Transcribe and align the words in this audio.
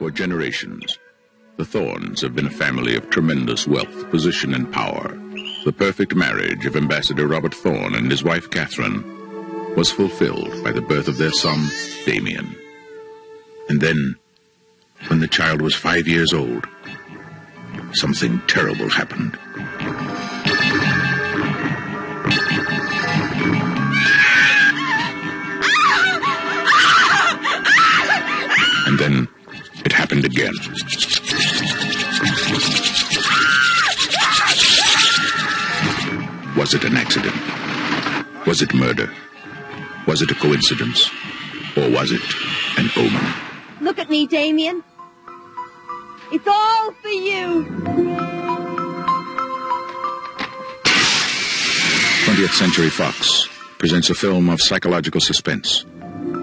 For 0.00 0.10
generations, 0.10 0.98
the 1.58 1.64
Thorns 1.66 2.22
have 2.22 2.34
been 2.34 2.46
a 2.46 2.50
family 2.50 2.96
of 2.96 3.10
tremendous 3.10 3.66
wealth, 3.66 4.08
position, 4.08 4.54
and 4.54 4.72
power. 4.72 5.14
The 5.66 5.74
perfect 5.76 6.14
marriage 6.14 6.64
of 6.64 6.74
Ambassador 6.74 7.26
Robert 7.26 7.54
Thorn 7.54 7.94
and 7.94 8.10
his 8.10 8.24
wife 8.24 8.48
Catherine 8.48 9.04
was 9.76 9.92
fulfilled 9.92 10.64
by 10.64 10.72
the 10.72 10.80
birth 10.80 11.06
of 11.06 11.18
their 11.18 11.32
son, 11.32 11.68
Damien. 12.06 12.56
And 13.68 13.82
then, 13.82 14.16
when 15.08 15.20
the 15.20 15.28
child 15.28 15.60
was 15.60 15.74
five 15.74 16.08
years 16.08 16.32
old, 16.32 16.66
something 17.92 18.40
terrible 18.46 18.88
happened. 18.88 19.38
Was 36.56 36.74
it 36.74 36.84
an 36.84 36.96
accident? 36.96 37.34
Was 38.46 38.62
it 38.62 38.74
murder? 38.74 39.10
Was 40.06 40.22
it 40.22 40.30
a 40.30 40.34
coincidence? 40.34 41.10
Or 41.76 41.90
was 41.90 42.12
it 42.12 42.22
an 42.78 42.90
omen? 42.96 43.34
Look 43.80 43.98
at 43.98 44.10
me, 44.10 44.26
Damien. 44.26 44.84
It's 46.32 46.46
all 46.46 46.92
for 46.92 47.08
you. 47.08 47.64
20th 52.26 52.54
Century 52.54 52.90
Fox 52.90 53.48
presents 53.78 54.10
a 54.10 54.14
film 54.14 54.48
of 54.48 54.60
psychological 54.60 55.20
suspense 55.20 55.84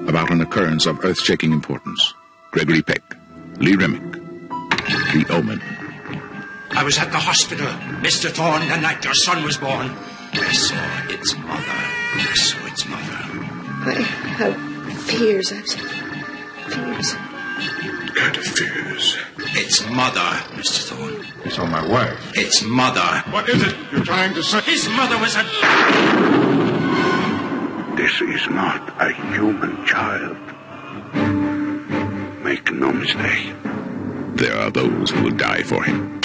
about 0.08 0.32
an 0.32 0.42
occurrence 0.42 0.86
of 0.86 1.04
earth 1.06 1.20
shaking 1.22 1.52
importance. 1.52 2.14
Gregory 2.52 2.82
Peck, 2.82 3.04
Lee 3.60 3.76
Remick, 3.76 4.07
The 5.14 5.26
Omen. 5.30 5.62
I 6.72 6.84
was 6.84 6.98
at 6.98 7.12
the 7.12 7.18
hospital, 7.18 7.68
Mr. 8.04 8.30
Thorn, 8.30 8.68
the 8.68 8.78
night 8.78 9.04
your 9.04 9.14
son 9.14 9.42
was 9.44 9.58
born. 9.58 9.90
I 10.34 10.52
saw 10.52 10.76
its 11.10 11.36
mother. 11.38 11.80
I 12.20 12.34
saw 12.36 12.68
its 12.68 12.86
mother. 12.86 13.18
I 13.90 14.02
have 14.38 14.58
fears. 15.04 15.54
I've 15.54 15.66
fears. 15.66 17.14
What 17.16 18.16
kind 18.16 18.36
of 18.38 18.44
fears. 18.44 19.18
Its 19.56 19.90
mother, 19.90 20.30
Mr. 20.60 20.90
Thorn. 20.90 21.26
It's 21.46 21.58
on 21.58 21.72
my 21.72 21.88
wife. 21.88 22.32
Its 22.36 22.62
mother. 22.64 23.24
What 23.32 23.48
is 23.48 23.64
it 23.64 23.76
you're 23.92 24.04
trying 24.04 24.34
to 24.34 24.44
say? 24.44 24.60
His 24.62 24.90
mother 24.90 25.18
was 25.18 25.36
a. 25.36 25.44
This 27.96 28.22
is 28.22 28.48
not 28.50 29.02
a 29.02 29.14
human 29.34 29.86
child. 29.86 30.38
Make 32.44 32.72
no 32.74 32.92
mistake. 32.92 33.56
There 34.38 34.56
are 34.56 34.70
those 34.70 35.10
who 35.10 35.24
will 35.24 35.36
die 35.36 35.64
for 35.64 35.84
him. 35.84 36.22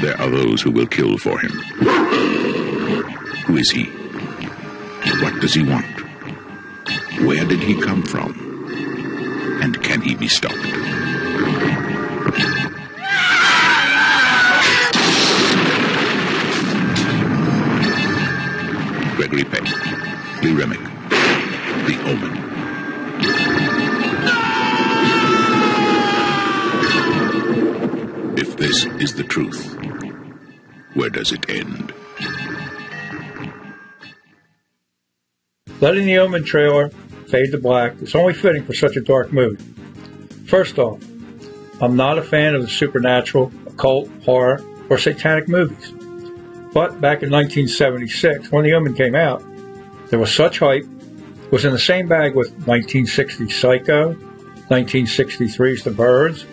There 0.00 0.20
are 0.20 0.30
those 0.30 0.62
who 0.62 0.70
will 0.70 0.86
kill 0.86 1.18
for 1.18 1.36
him. 1.40 1.50
Who 3.46 3.56
is 3.56 3.70
he? 3.72 3.86
What 5.20 5.40
does 5.40 5.54
he 5.54 5.64
want? 5.64 5.84
Where 7.26 7.44
did 7.44 7.58
he 7.58 7.74
come 7.80 8.04
from? 8.04 8.32
And 9.60 9.82
can 9.82 10.00
he 10.00 10.14
be 10.14 10.28
stopped? 10.28 10.54
Gregory 19.16 19.42
Peck, 19.42 19.64
Lee 20.42 20.52
Remick, 20.52 20.93
The 21.86 22.00
Omen. 22.06 22.34
If 28.38 28.56
this 28.56 28.86
is 28.86 29.14
the 29.14 29.24
truth, 29.24 29.76
where 30.94 31.10
does 31.10 31.32
it 31.32 31.50
end? 31.50 31.92
Letting 35.80 36.06
the 36.06 36.16
Omen 36.18 36.44
trailer 36.44 36.88
fade 37.28 37.52
to 37.52 37.58
black 37.58 38.00
is 38.00 38.14
only 38.14 38.32
fitting 38.32 38.64
for 38.64 38.72
such 38.72 38.96
a 38.96 39.02
dark 39.02 39.30
movie. 39.32 39.62
First 40.46 40.78
off, 40.78 41.04
I'm 41.82 41.96
not 41.96 42.16
a 42.16 42.22
fan 42.22 42.54
of 42.54 42.62
the 42.62 42.68
supernatural, 42.68 43.52
occult, 43.66 44.08
horror, 44.24 44.64
or 44.88 44.96
satanic 44.96 45.48
movies. 45.48 45.92
But 46.72 47.00
back 47.00 47.22
in 47.22 47.30
1976, 47.30 48.50
when 48.50 48.64
The 48.64 48.72
Omen 48.72 48.94
came 48.94 49.14
out, 49.14 49.42
there 50.08 50.18
was 50.18 50.34
such 50.34 50.60
hype, 50.60 50.86
was 51.54 51.64
in 51.64 51.70
the 51.70 51.78
same 51.78 52.08
bag 52.08 52.34
with 52.34 52.50
1960 52.66 53.48
Psycho, 53.48 54.14
1963's 54.70 55.84
The 55.84 55.92
Birds, 55.92 56.46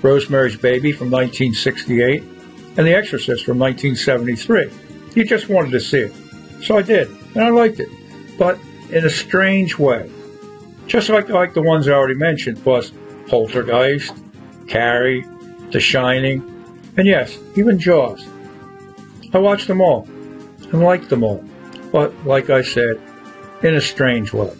Rosemary's 0.00 0.56
Baby 0.56 0.92
from 0.92 1.10
1968, 1.10 2.22
and 2.22 2.86
The 2.86 2.94
Exorcist 2.94 3.44
from 3.44 3.58
1973. 3.58 4.70
You 5.14 5.26
just 5.26 5.50
wanted 5.50 5.72
to 5.72 5.80
see 5.80 5.98
it. 5.98 6.14
So 6.62 6.78
I 6.78 6.80
did, 6.80 7.10
and 7.34 7.44
I 7.44 7.50
liked 7.50 7.80
it. 7.80 7.90
But 8.38 8.58
in 8.88 9.04
a 9.04 9.10
strange 9.10 9.78
way. 9.78 10.10
Just 10.86 11.10
like, 11.10 11.28
like 11.28 11.52
the 11.52 11.60
ones 11.60 11.86
I 11.86 11.92
already 11.92 12.14
mentioned, 12.14 12.62
plus 12.62 12.92
Poltergeist, 13.26 14.14
Carrie, 14.68 15.26
The 15.70 15.80
Shining, 15.80 16.40
and 16.96 17.06
yes, 17.06 17.36
even 17.56 17.78
Jaws. 17.78 18.26
I 19.34 19.38
watched 19.38 19.68
them 19.68 19.82
all 19.82 20.08
and 20.72 20.82
liked 20.82 21.10
them 21.10 21.24
all, 21.24 21.44
but 21.92 22.14
like 22.24 22.48
I 22.48 22.62
said, 22.62 23.02
in 23.62 23.74
a 23.74 23.80
strange 23.80 24.32
way. 24.32 24.52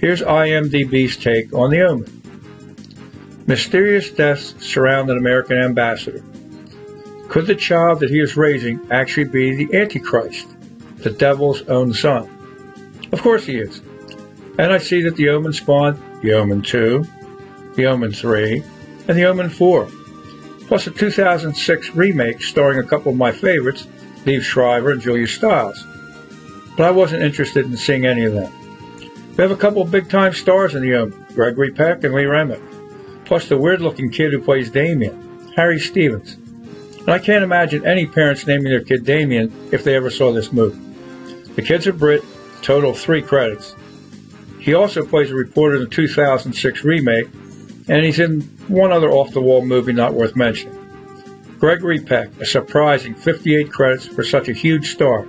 Here's 0.00 0.22
IMDb's 0.22 1.16
take 1.16 1.52
on 1.52 1.70
The 1.70 1.82
Omen. 1.82 3.44
Mysterious 3.46 4.10
deaths 4.10 4.54
surround 4.64 5.10
an 5.10 5.18
American 5.18 5.58
ambassador. 5.58 6.22
Could 7.28 7.46
the 7.46 7.54
child 7.54 8.00
that 8.00 8.10
he 8.10 8.20
is 8.20 8.36
raising 8.36 8.80
actually 8.90 9.24
be 9.24 9.54
the 9.54 9.78
Antichrist, 9.78 10.46
the 10.98 11.10
devil's 11.10 11.62
own 11.62 11.92
son? 11.92 12.28
Of 13.12 13.22
course 13.22 13.44
he 13.44 13.56
is. 13.56 13.80
And 14.58 14.72
I 14.72 14.78
see 14.78 15.02
that 15.02 15.16
The 15.16 15.30
Omen 15.30 15.52
spawned 15.52 15.98
The 16.22 16.34
Omen 16.34 16.62
2, 16.62 17.04
The 17.74 17.86
Omen 17.86 18.12
3, 18.12 18.62
and 19.08 19.18
The 19.18 19.24
Omen 19.24 19.50
4, 19.50 19.88
plus 20.66 20.86
a 20.86 20.90
2006 20.90 21.94
remake 21.94 22.42
starring 22.42 22.78
a 22.78 22.86
couple 22.86 23.12
of 23.12 23.18
my 23.18 23.32
favorites, 23.32 23.86
Liev 24.24 24.42
Schreiber 24.42 24.90
and 24.90 25.00
Julia 25.00 25.26
Stiles. 25.26 25.84
But 26.78 26.86
I 26.86 26.92
wasn't 26.92 27.24
interested 27.24 27.66
in 27.66 27.76
seeing 27.76 28.06
any 28.06 28.22
of 28.22 28.34
them. 28.34 28.52
We 29.36 29.42
have 29.42 29.50
a 29.50 29.56
couple 29.56 29.82
of 29.82 29.90
big 29.90 30.08
time 30.08 30.32
stars 30.32 30.76
in 30.76 30.82
The 30.82 30.94
Omen, 30.94 31.26
Gregory 31.34 31.72
Peck 31.72 32.04
and 32.04 32.14
Lee 32.14 32.24
Remick, 32.24 32.62
plus 33.24 33.48
the 33.48 33.58
weird 33.58 33.80
looking 33.80 34.12
kid 34.12 34.32
who 34.32 34.40
plays 34.40 34.70
Damien, 34.70 35.52
Harvey 35.56 35.80
Stephens. 35.80 36.34
And 37.00 37.10
I 37.10 37.18
can't 37.18 37.42
imagine 37.42 37.84
any 37.84 38.06
parents 38.06 38.46
naming 38.46 38.70
their 38.70 38.80
kid 38.80 39.04
Damien 39.04 39.52
if 39.72 39.82
they 39.82 39.96
ever 39.96 40.08
saw 40.08 40.32
this 40.32 40.52
movie. 40.52 40.78
The 41.56 41.62
kid's 41.62 41.88
a 41.88 41.92
Brit, 41.92 42.22
total 42.62 42.94
three 42.94 43.22
credits. 43.22 43.74
He 44.60 44.74
also 44.74 45.04
plays 45.04 45.32
a 45.32 45.34
reporter 45.34 45.74
in 45.74 45.82
the 45.82 45.88
2006 45.88 46.84
remake, 46.84 47.26
and 47.88 48.04
he's 48.04 48.20
in 48.20 48.42
one 48.68 48.92
other 48.92 49.10
off 49.10 49.32
the 49.32 49.42
wall 49.42 49.66
movie 49.66 49.92
not 49.92 50.14
worth 50.14 50.36
mentioning. 50.36 50.76
Gregory 51.58 51.98
Peck, 51.98 52.28
a 52.40 52.46
surprising 52.46 53.16
58 53.16 53.72
credits 53.72 54.06
for 54.06 54.22
such 54.22 54.48
a 54.48 54.52
huge 54.52 54.92
star. 54.92 55.26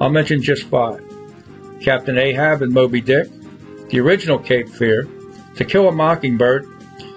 I'll 0.00 0.10
mention 0.10 0.42
just 0.42 0.64
five 0.64 1.02
Captain 1.80 2.18
Ahab 2.18 2.62
and 2.62 2.72
Moby 2.72 3.00
Dick, 3.00 3.28
the 3.88 4.00
original 4.00 4.38
Cape 4.38 4.68
Fear, 4.68 5.08
To 5.56 5.64
Kill 5.64 5.88
a 5.88 5.92
Mockingbird, 5.92 6.66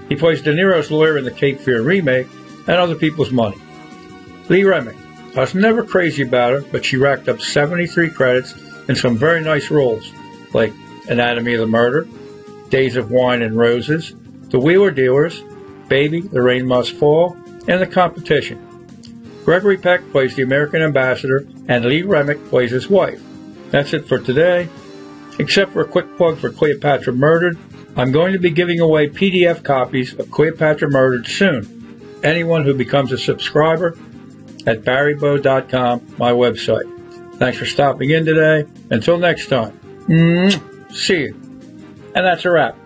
he 0.09 0.15
plays 0.15 0.41
De 0.41 0.53
Niro's 0.53 0.91
lawyer 0.91 1.17
in 1.17 1.23
the 1.23 1.31
Cape 1.31 1.59
Fear 1.59 1.81
remake, 1.81 2.27
and 2.67 2.77
Other 2.77 2.95
People's 2.95 3.31
Money. 3.31 3.57
Lee 4.49 4.63
Remick, 4.63 4.95
I 5.35 5.41
was 5.41 5.55
never 5.55 5.83
crazy 5.83 6.23
about 6.23 6.53
her, 6.53 6.61
but 6.61 6.85
she 6.85 6.97
racked 6.97 7.27
up 7.27 7.41
73 7.41 8.09
credits 8.09 8.53
in 8.87 8.95
some 8.95 9.17
very 9.17 9.41
nice 9.41 9.69
roles, 9.69 10.11
like 10.53 10.73
Anatomy 11.07 11.53
of 11.53 11.61
the 11.61 11.67
Murder, 11.67 12.07
Days 12.69 12.95
of 12.95 13.11
Wine 13.11 13.41
and 13.41 13.57
Roses, 13.57 14.13
The 14.49 14.59
Wheeler 14.59 14.91
Dealers, 14.91 15.43
Baby, 15.87 16.21
The 16.21 16.41
Rain 16.41 16.67
Must 16.67 16.93
Fall, 16.93 17.37
and 17.67 17.81
The 17.81 17.87
Competition. 17.87 18.74
Gregory 19.45 19.77
Peck 19.77 20.01
plays 20.11 20.35
the 20.35 20.41
American 20.41 20.81
ambassador, 20.81 21.47
and 21.67 21.85
Lee 21.85 22.01
Remick 22.01 22.43
plays 22.49 22.71
his 22.71 22.89
wife. 22.89 23.21
That's 23.69 23.93
it 23.93 24.07
for 24.07 24.17
today. 24.17 24.67
Except 25.37 25.71
for 25.71 25.81
a 25.81 25.87
quick 25.87 26.17
plug 26.17 26.39
for 26.39 26.49
Cleopatra 26.49 27.13
Murdered, 27.13 27.57
I'm 27.95 28.11
going 28.11 28.33
to 28.33 28.39
be 28.39 28.49
giving 28.49 28.79
away 28.79 29.07
PDF 29.07 29.63
copies 29.63 30.17
of 30.17 30.31
Cleopatra 30.31 30.89
Murdered 30.89 31.27
soon. 31.27 32.19
Anyone 32.23 32.63
who 32.63 32.73
becomes 32.73 33.11
a 33.11 33.17
subscriber 33.17 33.97
at 34.65 34.81
barrybowe.com, 34.81 36.15
my 36.17 36.31
website. 36.31 36.91
Thanks 37.37 37.59
for 37.59 37.65
stopping 37.65 38.09
in 38.09 38.25
today. 38.25 38.65
Until 38.89 39.17
next 39.17 39.47
time, 39.47 39.79
see 40.91 41.19
you. 41.19 41.33
And 42.15 42.25
that's 42.25 42.45
a 42.45 42.51
wrap. 42.51 42.77